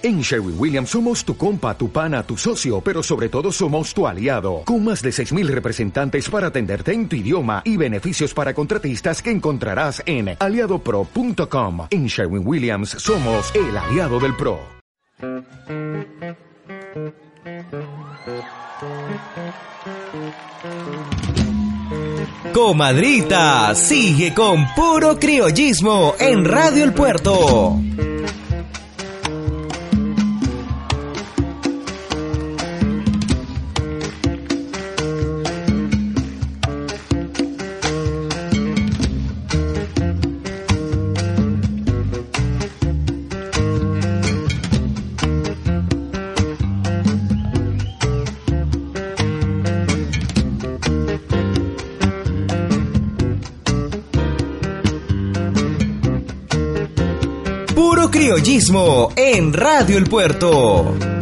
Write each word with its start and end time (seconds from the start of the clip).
En 0.00 0.20
Sherwin 0.20 0.54
Williams 0.56 0.90
somos 0.90 1.24
tu 1.24 1.36
compa, 1.36 1.76
tu 1.76 1.90
pana, 1.90 2.22
tu 2.22 2.36
socio, 2.36 2.80
pero 2.80 3.02
sobre 3.02 3.28
todo 3.28 3.50
somos 3.50 3.92
tu 3.92 4.06
aliado, 4.06 4.62
con 4.64 4.84
más 4.84 5.02
de 5.02 5.10
6.000 5.10 5.48
representantes 5.48 6.30
para 6.30 6.48
atenderte 6.48 6.92
en 6.92 7.08
tu 7.08 7.16
idioma 7.16 7.62
y 7.64 7.76
beneficios 7.76 8.32
para 8.32 8.54
contratistas 8.54 9.20
que 9.20 9.32
encontrarás 9.32 10.00
en 10.06 10.36
aliadopro.com. 10.38 11.88
En 11.90 12.06
Sherwin 12.06 12.46
Williams 12.46 12.90
somos 12.90 13.52
el 13.56 13.76
aliado 13.76 14.20
del 14.20 14.36
PRO. 14.36 14.60
Comadrita, 22.54 23.74
sigue 23.74 24.32
con 24.32 24.64
puro 24.74 25.18
criollismo 25.18 26.14
en 26.20 26.44
Radio 26.44 26.84
El 26.84 26.92
Puerto. 26.92 27.80
criollismo 58.10 59.12
en 59.16 59.52
Radio 59.52 59.98
El 59.98 60.04
Puerto. 60.04 61.17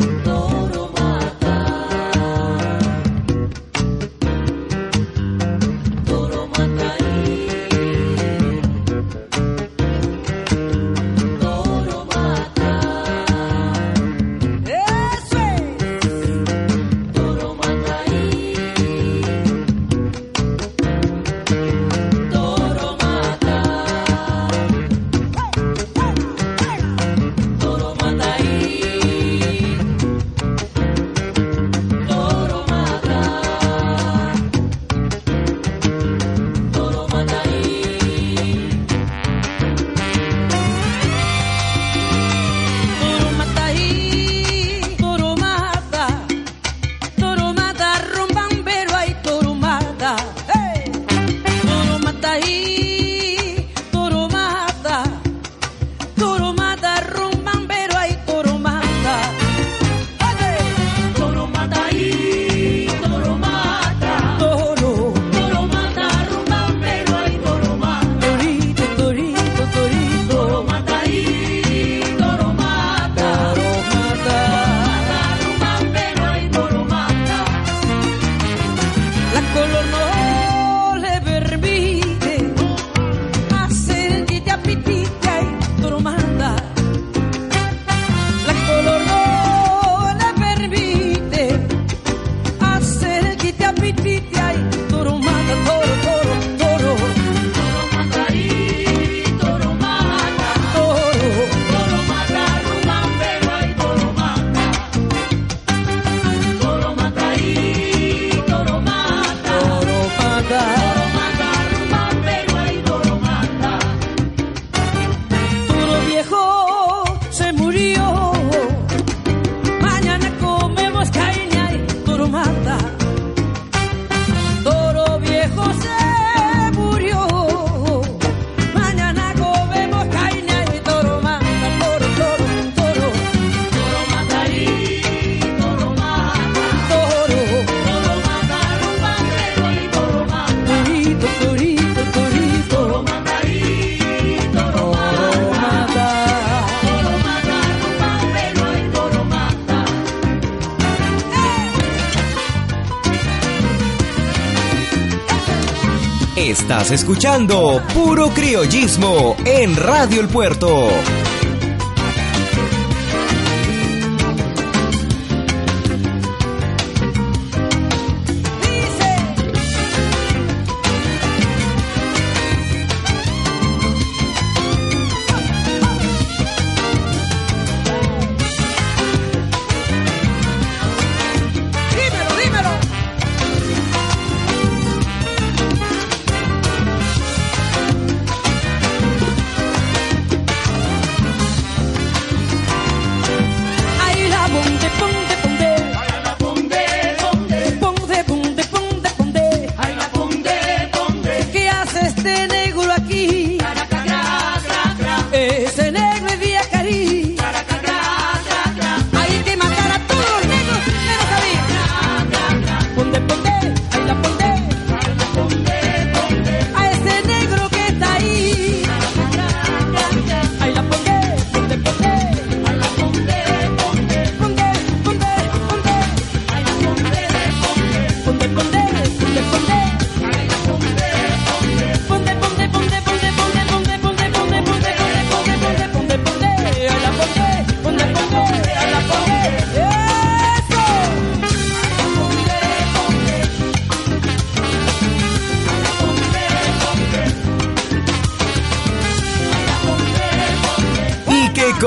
Estás 156.66 156.90
escuchando 156.90 157.80
Puro 157.94 158.30
Criollismo 158.30 159.36
en 159.44 159.76
Radio 159.76 160.20
El 160.20 160.26
Puerto. 160.26 160.88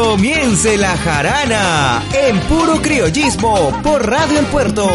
Comience 0.10 0.76
la 0.76 0.98
jarana 0.98 2.04
en 2.12 2.40
puro 2.48 2.82
criollismo 2.82 3.72
por 3.84 4.10
Radio 4.10 4.40
El 4.40 4.46
Puerto. 4.48 4.90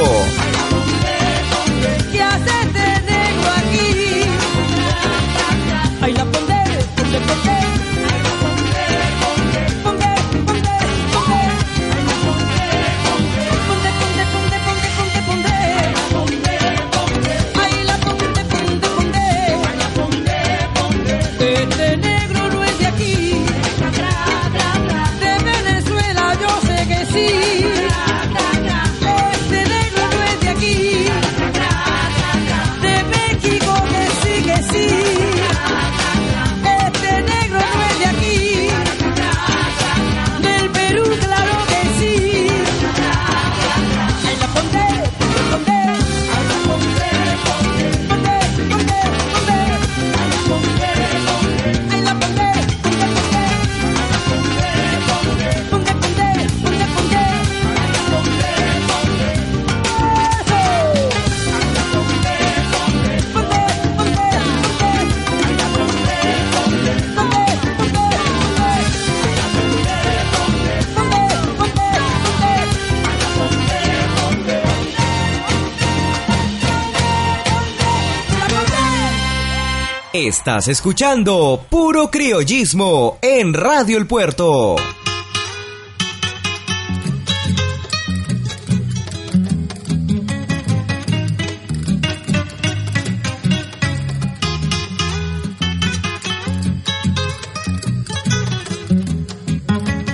Estás 80.26 80.68
escuchando 80.68 81.66
puro 81.68 82.10
criollismo 82.10 83.18
en 83.20 83.52
Radio 83.52 83.98
El 83.98 84.06
Puerto. 84.06 84.76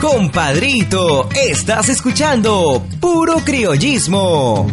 Compadrito, 0.00 1.28
estás 1.30 1.88
escuchando 1.88 2.84
puro 2.98 3.36
criollismo. 3.44 4.66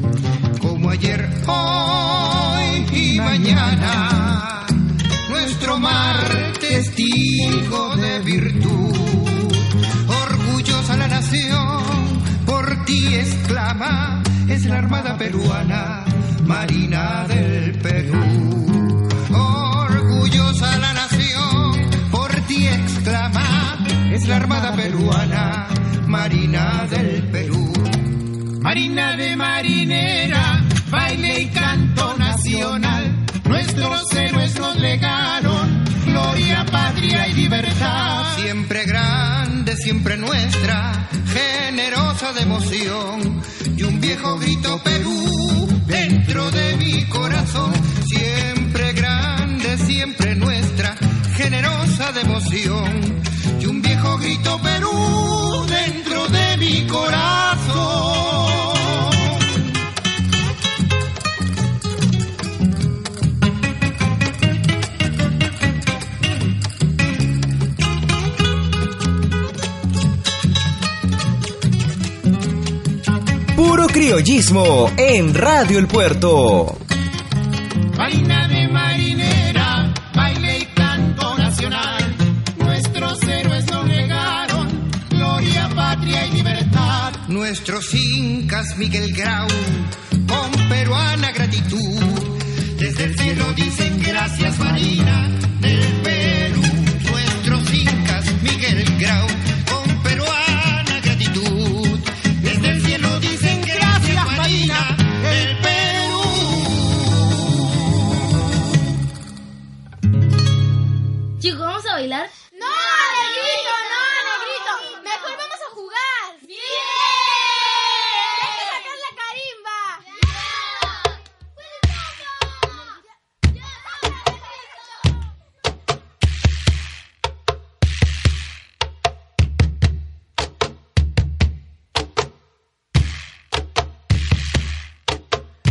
como 0.60 0.90
ayer, 0.90 1.30
hoy 1.46 2.88
y 2.92 3.20
mañana, 3.20 3.77
la 14.68 14.80
Armada 14.80 15.18
Peruana, 15.18 16.06
Marina 16.44 17.26
del 17.28 17.72
Perú. 17.80 18.66
Orgullosa 19.34 20.78
la 20.78 20.94
nación, 20.94 22.10
por 22.12 22.32
ti 22.48 22.68
exclama, 22.68 23.86
es 24.12 24.28
la 24.28 24.38
Armada 24.38 24.74
Peruana, 24.76 25.68
Marina 26.06 26.86
del 26.90 27.24
Perú. 27.32 27.74
Marina 28.62 29.16
de 29.16 29.36
marinera, 29.36 30.64
baile 30.90 31.42
y 31.42 31.48
canto 31.48 32.18
nacional. 32.18 33.26
Nuestros 33.46 34.14
héroes 34.14 34.60
nos 34.60 34.76
legaron 34.78 35.47
patria 36.72 37.28
y 37.28 37.34
libertad. 37.34 38.36
Siempre 38.38 38.86
grande, 38.86 39.76
siempre 39.76 40.18
nuestra, 40.18 41.10
generosa 41.34 42.34
de 42.34 42.42
emoción. 42.42 43.42
Y 43.76 43.84
un 43.84 44.00
viejo 44.00 44.38
grito 44.40 44.82
Perú 44.84 45.68
dentro 45.86 46.50
de 46.52 46.78
mi 46.78 47.06
corazón. 47.06 47.72
Siempre 48.06 48.94
grande, 48.94 49.78
siempre 49.78 50.36
nuestra, 50.36 50.96
generosa 51.36 52.12
de 52.12 52.22
emoción. 52.22 53.22
Y 53.60 53.66
un 53.66 53.82
viejo 53.82 54.18
grito 54.18 54.60
Perú 54.62 55.37
criollismo 73.98 74.92
en 74.96 75.34
Radio 75.34 75.80
El 75.80 75.88
Puerto. 75.88 76.78
Marina 77.98 78.48
de 78.48 78.68
marinera, 78.68 79.92
baile 80.14 80.60
y 80.60 80.66
canto 80.66 81.36
nacional. 81.36 82.16
Nuestros 82.60 83.24
héroes 83.24 83.66
nos 83.66 83.86
negaron 83.88 84.92
gloria, 85.10 85.68
patria 85.76 86.28
y 86.28 86.32
libertad. 86.32 87.14
Nuestros 87.28 87.92
incas, 87.96 88.78
Miguel 88.78 89.12
Grau, 89.16 89.48
con 90.28 90.70
peruana 90.70 91.32
gratitud. 91.32 92.00
Desde 92.78 93.04
el 93.04 93.18
cielo 93.18 93.46
dicen 93.56 94.00
gracias, 94.00 94.60
Marina 94.60 95.37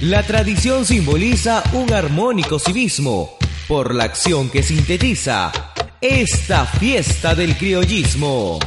La 0.06 0.22
tradición 0.22 0.84
simboliza 0.84 1.64
un 1.72 1.92
armónico 1.92 2.60
civismo 2.60 3.36
por 3.66 3.92
la 3.92 4.04
acción 4.04 4.48
que 4.48 4.62
sintetiza 4.62 5.50
esta 6.00 6.64
fiesta 6.64 7.34
del 7.34 7.56
criollismo. 7.56 8.60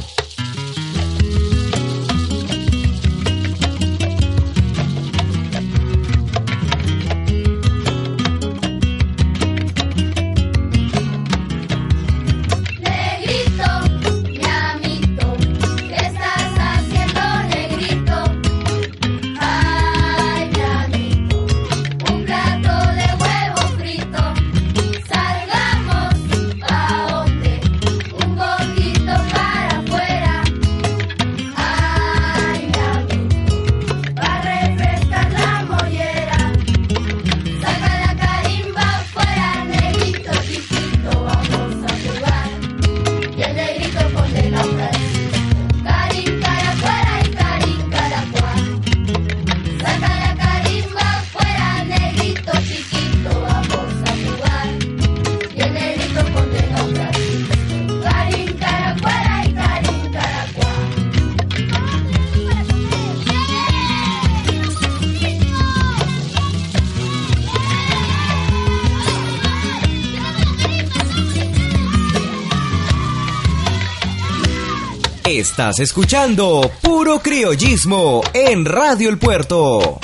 Estás 75.40 75.78
escuchando 75.78 76.70
Puro 76.82 77.20
Criollismo 77.20 78.20
en 78.34 78.66
Radio 78.66 79.08
El 79.08 79.16
Puerto. 79.16 79.98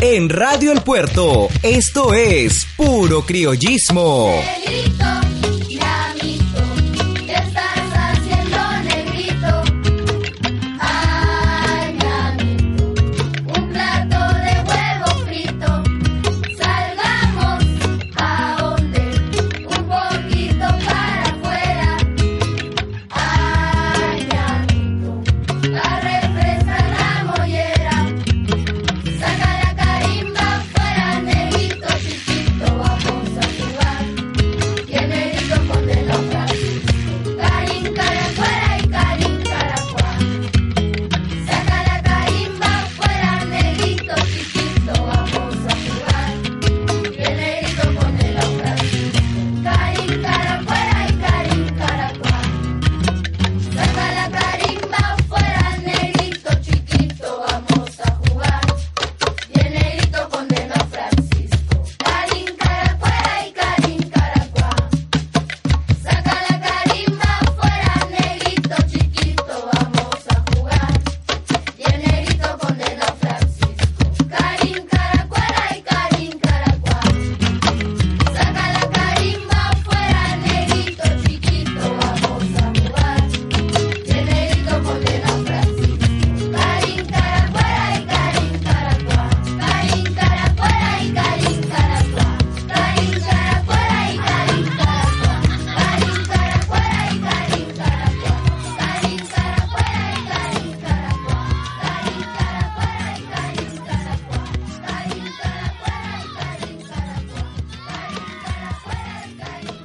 En 0.00 0.30
Radio 0.30 0.72
El 0.72 0.80
Puerto, 0.80 1.48
esto 1.62 2.14
es 2.14 2.66
Puro 2.74 3.20
Criollismo. 3.26 4.32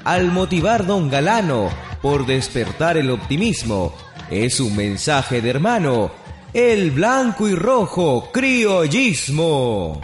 Al 0.04 0.32
motivar 0.32 0.86
Don 0.86 1.10
Galano 1.10 1.70
por 2.02 2.26
despertar 2.26 2.98
el 2.98 3.10
optimismo, 3.10 3.94
es 4.30 4.60
un 4.60 4.76
mensaje 4.76 5.42
de 5.42 5.50
hermano, 5.50 6.12
el 6.54 6.92
blanco 6.92 7.48
y 7.48 7.56
rojo 7.56 8.30
criollismo. 8.32 10.02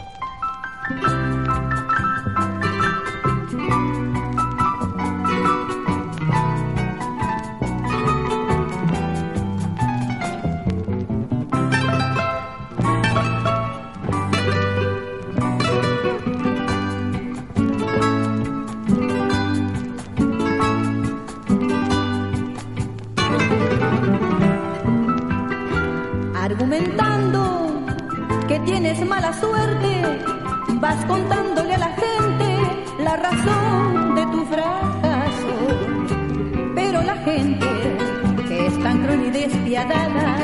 Despiadada 39.80 40.38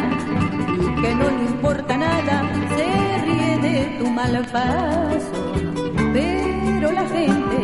y 0.79 1.01
que 1.01 1.15
no 1.15 1.29
le 1.29 1.43
importa 1.45 1.97
nada, 1.97 2.43
se 2.75 3.17
ríe 3.25 3.57
de 3.57 3.97
tu 3.99 4.09
mal 4.09 4.45
paso. 4.51 5.53
Pero 6.13 6.91
la 6.91 7.05
gente 7.09 7.57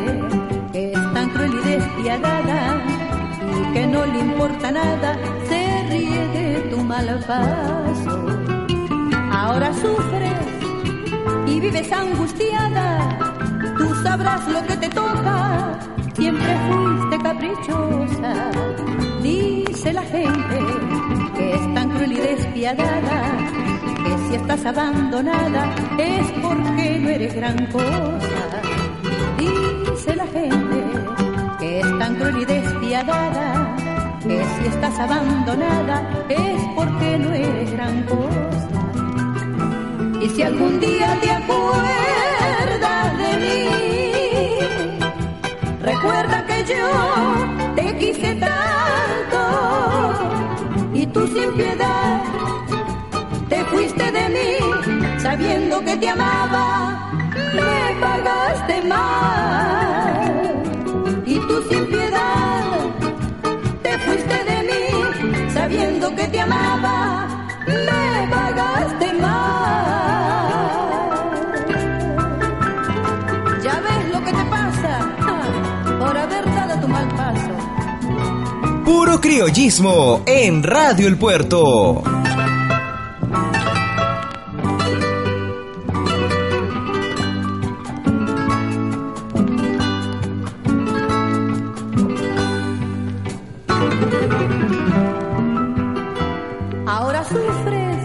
es 0.73 1.13
tan 1.13 1.29
cruel 1.29 1.53
y 1.53 1.69
despiadada 1.69 2.81
y 3.57 3.73
que 3.73 3.87
no 3.87 4.05
le 4.05 4.19
importa 4.19 4.71
nada, 4.71 5.17
se 5.47 5.87
ríe 5.89 6.27
de 6.27 6.59
tu 6.69 6.77
mal 6.83 7.07
paso. 7.27 8.25
Ahora 9.31 9.73
sufres 9.73 10.41
y 11.47 11.59
vives 11.59 11.91
angustiada, 11.91 13.17
tú 13.77 13.95
sabrás 14.03 14.47
lo 14.47 14.61
que 14.65 14.77
te 14.77 14.89
toca, 14.89 15.79
siempre 16.15 16.57
fuiste 16.67 17.17
caprichosa. 17.23 18.51
Dice 19.21 19.93
la 19.93 20.03
gente 20.03 21.00
cruel 22.01 22.17
y 22.17 22.21
despiadada, 22.21 23.37
que 24.03 24.17
si 24.27 24.35
estás 24.35 24.65
abandonada 24.65 25.75
es 25.99 26.31
porque 26.41 26.99
no 26.99 27.09
eres 27.09 27.35
gran 27.35 27.65
cosa. 27.67 28.43
Dice 29.37 30.15
la 30.15 30.25
gente 30.27 30.83
que 31.59 31.79
es 31.81 31.99
tan 31.99 32.15
cruel 32.15 32.37
y 32.41 32.45
despiadada, 32.45 33.75
que 34.23 34.43
si 34.43 34.67
estás 34.67 34.99
abandonada 34.99 36.25
es 36.29 36.61
porque 36.75 37.19
no 37.19 37.33
eres 37.33 37.71
gran 37.71 38.03
cosa. 38.03 38.67
Y 40.21 40.29
si 40.29 40.41
algún 40.41 40.79
día 40.79 41.19
te 41.21 41.31
acuerdas 41.31 43.17
de 43.17 43.37
mí, 43.43 43.67
recuerda 45.81 46.45
que 46.47 46.65
yo 46.65 47.75
te 47.75 47.97
quise 47.97 48.35
tanto 48.35 48.61
tú 51.13 51.27
sin 51.27 51.51
piedad 51.53 52.21
te 53.49 53.63
fuiste 53.65 54.11
de 54.11 54.29
mí, 54.29 55.19
sabiendo 55.19 55.83
que 55.83 55.97
te 55.97 56.09
amaba, 56.09 57.11
me 57.53 57.99
pagaste 57.99 58.81
mal. 58.83 60.63
Y 61.25 61.35
tú 61.39 61.63
sin 61.69 61.85
piedad 61.87 62.63
te 63.83 63.97
fuiste 63.99 64.43
de 64.43 64.57
mí, 64.69 65.49
sabiendo 65.53 66.15
que 66.15 66.27
te 66.27 66.39
amaba, 66.39 67.27
me 67.67 68.27
pagaste 68.29 68.50
Puro 78.93 79.21
criollismo 79.21 80.21
en 80.25 80.63
Radio 80.63 81.07
El 81.07 81.17
Puerto. 81.17 82.03
Ahora 96.85 97.23
sufres 97.23 97.97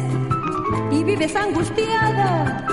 y 0.92 1.02
vives 1.02 1.34
angustiada. 1.34 2.64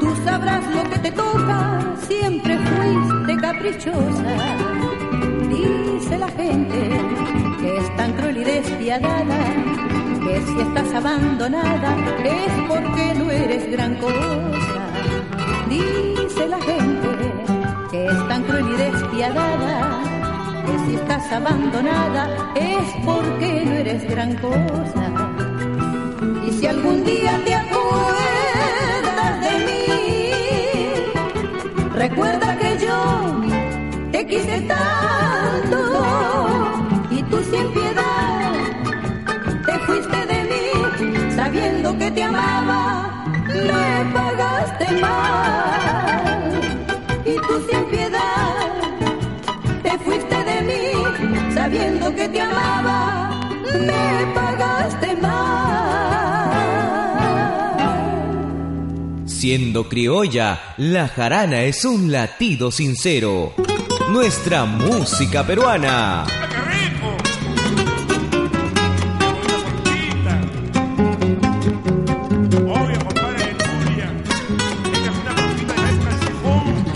Tú 0.00 0.12
sabrás 0.24 0.64
lo 0.66 0.90
que 0.90 0.98
te 0.98 1.12
toca, 1.12 1.94
siempre 2.08 2.58
fuiste 2.58 3.36
caprichosa. 3.36 4.52
Dice 6.02 6.18
la 6.18 6.28
gente 6.30 6.90
que 7.60 7.76
es 7.76 7.96
tan 7.96 8.12
cruel 8.14 8.38
y 8.38 8.42
despiadada, 8.42 9.38
que 10.24 10.42
si 10.42 10.60
estás 10.60 10.92
abandonada 10.94 11.96
es 12.24 12.52
porque 12.68 13.14
no 13.14 13.30
eres 13.30 13.70
gran 13.70 13.94
cosa. 13.94 14.82
Dice 15.68 16.48
la 16.48 16.60
gente 16.60 17.32
que 17.92 18.06
es 18.06 18.28
tan 18.28 18.42
cruel 18.42 18.66
y 18.70 18.76
despiadada, 18.78 20.02
que 20.66 20.78
si 20.86 20.94
estás 20.96 21.30
abandonada 21.30 22.52
es 22.56 22.84
porque 23.04 23.62
no 23.64 23.72
eres 23.72 24.10
gran 24.10 24.34
cosa. 24.38 25.08
Y 26.48 26.50
si 26.50 26.66
algún 26.66 27.04
día 27.04 27.40
te 27.44 27.54
acuerdas 27.54 29.40
de 29.40 29.52
mí, 29.66 29.86
recuerda 31.94 32.58
que 32.58 32.78
yo 32.84 33.40
te 34.10 34.26
quise 34.26 34.62
tanto 34.62 35.21
que 42.22 42.26
amaba, 42.26 43.24
me 43.48 44.12
pagaste 44.12 44.92
mal 45.00 46.60
y 47.24 47.34
tú 47.34 47.54
sin 47.68 47.84
piedad 47.86 48.70
te 49.82 49.98
fuiste 49.98 50.44
de 50.44 50.62
mí 50.62 50.84
sabiendo 51.52 52.14
que 52.14 52.28
te 52.28 52.40
amaba, 52.40 53.40
me 53.72 54.26
pagaste 54.34 55.16
mal. 55.16 55.72
Siendo 59.26 59.88
criolla, 59.88 60.74
la 60.76 61.08
jarana 61.08 61.62
es 61.62 61.84
un 61.84 62.12
latido 62.12 62.70
sincero. 62.70 63.54
Nuestra 64.10 64.64
música 64.64 65.44
peruana. 65.44 66.24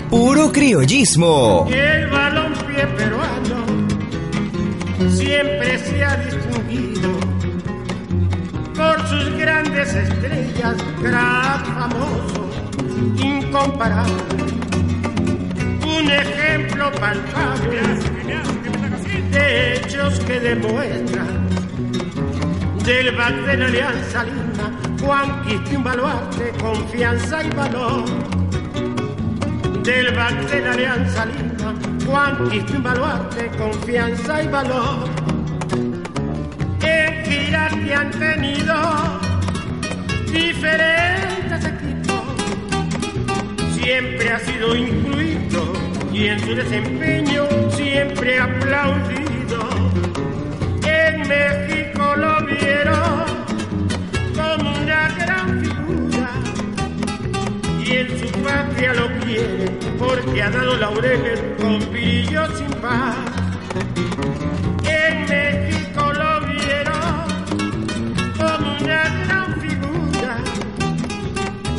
Puro 0.09 0.51
criollismo. 0.53 1.67
El 1.69 2.07
balompié 2.07 2.87
peruano 2.95 3.65
siempre 5.09 5.79
se 5.79 6.05
ha 6.05 6.15
distinguido 6.15 7.09
por 8.73 9.07
sus 9.07 9.37
grandes 9.37 9.93
estrellas, 9.93 10.75
gran 11.01 11.65
famoso, 11.65 12.49
incomparable. 13.17 14.13
Un 15.99 16.09
ejemplo 16.09 16.89
palpable 16.93 17.81
de 19.31 19.73
hechos 19.73 20.19
que 20.21 20.39
demuestran 20.39 21.49
del 22.85 23.13
back 23.13 23.35
de 23.45 23.57
la 23.57 23.65
Alianza 23.65 24.23
Lima, 24.23 24.71
Juan 25.01 25.41
Quispe 25.43 25.75
un 25.75 25.83
baluarte, 25.83 26.53
confianza 26.61 27.43
y 27.43 27.49
valor 27.49 28.26
del 29.87 30.13
back 30.13 30.49
de 30.49 30.59
la 30.59 30.71
Alianza 30.71 31.25
Lima, 31.27 31.73
Juan 32.05 32.37
un 32.75 32.83
baluarte, 32.83 33.49
confianza 33.57 34.43
y 34.43 34.47
valor. 34.49 35.07
En 36.81 37.25
giras 37.25 37.73
que 37.73 37.93
han 37.93 38.11
tenido 38.11 38.75
diferentes 40.29 41.65
equipos, 41.73 42.21
siempre 43.79 44.29
ha 44.29 44.39
sido 44.39 44.75
incluido 44.75 45.71
y 46.11 46.25
en 46.27 46.39
su 46.41 46.53
desempeño 46.53 47.45
siempre 47.71 48.39
aplaudido. 48.41 49.69
En 50.85 51.27
México 51.29 52.13
lo 52.17 52.45
vieron 52.45 53.25
como 54.35 54.69
una 54.83 55.07
gran 55.17 55.63
figura 55.63 56.29
y 57.85 57.91
en 57.93 58.19
su 58.19 58.27
patria 58.43 58.93
lo 58.93 59.07
quieren 59.21 59.76
porque 59.97 60.41
ha 60.41 60.49
dado 60.49 60.77
laureles 60.77 61.39
con 61.59 61.79
brillo 61.91 62.45
sin 62.57 62.71
paz. 62.81 63.15
En 64.83 65.25
México 65.27 66.13
lo 66.13 66.41
vieron 66.47 67.27
como 68.37 68.77
una 68.83 69.03
gran 69.25 69.61
figura 69.61 70.37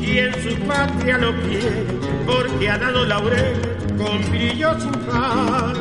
y 0.01 0.19
en 0.19 0.35
su 0.43 0.57
patria 0.67 1.19
lo 1.19 1.35
quieren 1.43 2.01
porque 2.27 2.71
ha 2.71 2.79
dado 2.79 3.05
laureles 3.05 3.69
con 3.97 4.31
brillo 4.31 4.81
sin 4.81 4.93
paz. 4.93 5.79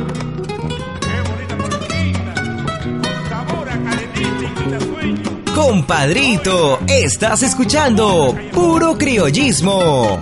Compadrito, 5.54 6.80
estás 6.88 7.41
escuchando 7.41 8.36
Puro 8.54 8.95
Criollismo. 8.95 10.21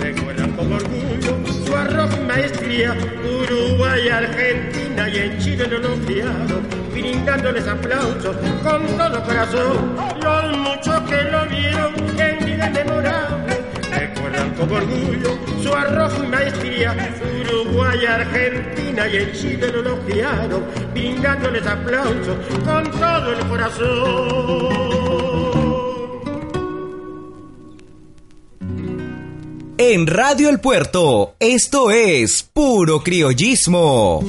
Recuerdan 0.00 0.52
con 0.52 0.72
orgullo 0.72 1.36
su 1.64 1.76
arroz 1.76 2.10
y 2.16 2.24
maestría. 2.24 2.96
Uruguay, 3.24 4.08
Argentina 4.08 5.08
y 5.08 5.18
en 5.18 5.38
Chile 5.38 5.66
lo 5.66 5.76
elogiaron, 5.76 6.66
brindándoles 6.92 7.66
aplausos 7.66 8.36
con 8.62 8.86
todo 8.96 9.22
corazón. 9.24 9.96
Los 10.22 10.58
muchos 10.58 11.00
que 11.08 11.22
lo 11.30 11.46
vieron 11.46 11.94
en 12.18 12.44
vida 12.44 12.70
memorable 12.70 13.58
recuerdan 13.92 14.50
con 14.54 14.72
orgullo 14.72 15.38
su 15.62 15.72
arroz 15.72 16.14
y 16.22 16.26
maestría. 16.26 16.94
Uruguay, 17.42 18.06
Argentina 18.06 19.08
y 19.08 19.16
en 19.16 19.32
Chile 19.32 19.72
lo 19.72 19.80
elogiaron, 19.80 20.64
brindándoles 20.92 21.66
aplausos 21.66 22.36
con 22.64 22.90
todo 22.90 23.32
el 23.32 23.46
corazón. 23.46 24.89
En 29.82 30.06
Radio 30.06 30.50
El 30.50 30.60
Puerto, 30.60 31.36
esto 31.40 31.90
es 31.90 32.42
Puro 32.42 33.02
Criollismo. 33.02 34.22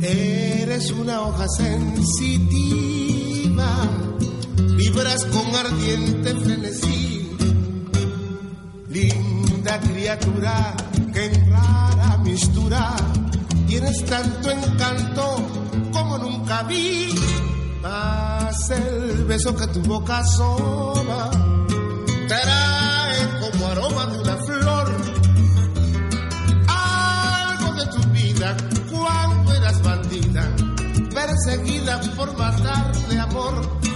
Eres 0.00 0.92
una 0.92 1.22
hoja 1.22 1.48
sensitiva, 1.48 3.08
vibras 4.76 5.24
con 5.24 5.56
ardiente 5.56 6.36
frenesí. 6.36 6.57
Criatura 10.08 10.74
en 11.12 11.50
rara 11.50 12.16
mistura 12.24 12.96
tienes 13.66 14.02
tanto 14.06 14.50
encanto 14.50 15.36
como 15.92 16.16
nunca 16.16 16.62
vi. 16.62 17.10
Más 17.82 18.70
el 18.70 19.24
beso 19.26 19.54
que 19.54 19.66
tu 19.66 19.82
boca 19.82 20.20
asoma 20.20 21.30
trae 22.26 23.40
como 23.40 23.66
aroma 23.66 24.06
de 24.06 24.18
una 24.20 24.36
flor 24.46 24.96
algo 26.68 27.72
de 27.74 27.86
tu 27.88 28.08
vida 28.08 28.56
cuando 28.90 29.54
eras 29.54 29.82
bandida, 29.82 30.56
perseguida 31.12 32.00
por 32.16 32.34
matar 32.38 32.96
de 33.10 33.18
amor. 33.18 33.87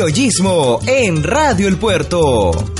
criollismo 0.00 0.80
en 0.86 1.22
Radio 1.22 1.68
El 1.68 1.76
Puerto. 1.76 2.79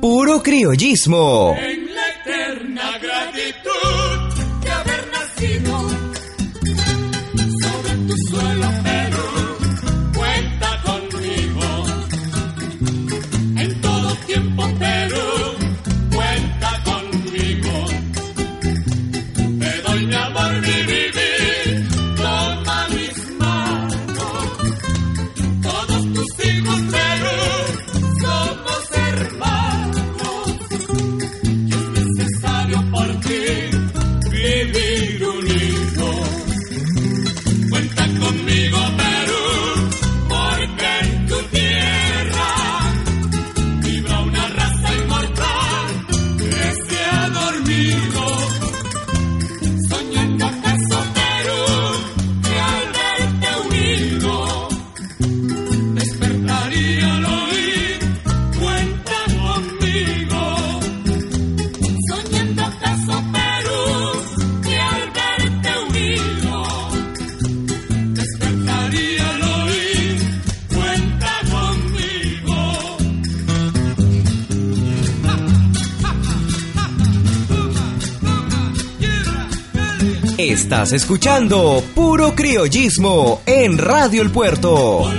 puro 0.00 0.40
criollismo. 0.40 1.54
escuchando 80.92 81.82
Puro 81.94 82.34
Criollismo 82.34 83.42
en 83.46 83.78
Radio 83.78 84.22
El 84.22 84.30
Puerto. 84.30 85.10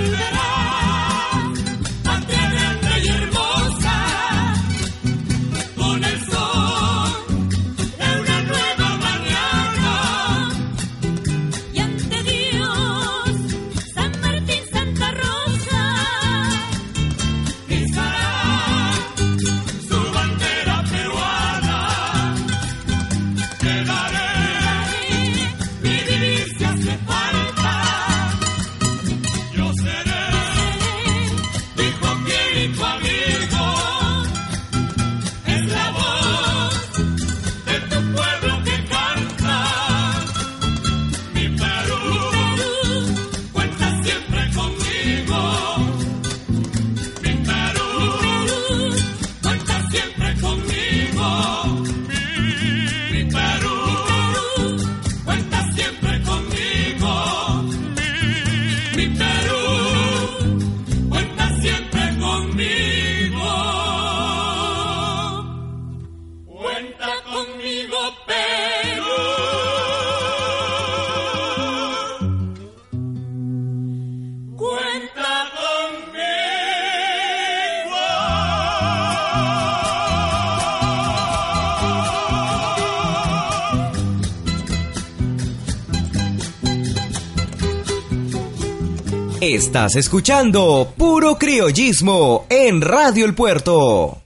Estás 89.72 89.96
escuchando 89.96 90.92
Puro 90.98 91.38
Criollismo 91.38 92.44
en 92.50 92.82
Radio 92.82 93.24
El 93.24 93.34
Puerto. 93.34 94.18